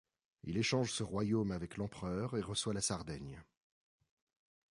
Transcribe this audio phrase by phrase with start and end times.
[0.45, 3.39] Il échange ce royaume avec l'empereur et reçoit la Sardaigne.